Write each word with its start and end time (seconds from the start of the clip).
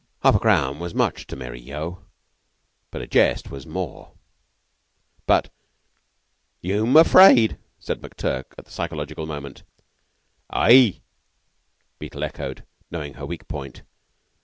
Half 0.23 0.33
a 0.37 0.39
crown 0.39 0.79
was 0.79 0.95
much 0.95 1.27
to 1.27 1.35
Mary 1.35 1.59
Yeo, 1.61 2.03
and 2.91 3.03
a 3.03 3.05
jest 3.05 3.51
was 3.51 3.67
more; 3.67 4.13
but 5.27 5.51
"Yeu'm 6.59 6.95
afraid," 6.97 7.59
said 7.77 8.01
McTurk, 8.01 8.45
at 8.57 8.65
the 8.65 8.71
psychological 8.71 9.27
moment. 9.27 9.61
"Aie!" 10.51 11.03
Beetle 11.99 12.23
echoed, 12.23 12.65
knowing 12.89 13.13
her 13.13 13.27
weak 13.27 13.47
point. 13.47 13.83